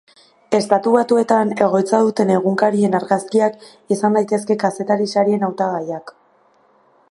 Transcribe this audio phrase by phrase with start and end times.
[0.59, 3.61] Estatu Batuetan egoitza duten egunkarien argazkiak
[3.97, 6.15] izan daitezke kazetaritza-sarien hautagaiak.